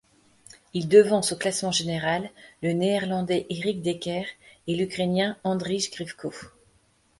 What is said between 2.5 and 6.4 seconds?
le Néerlandais Erik Dekker et l'Ukrainien Andriy Grivko.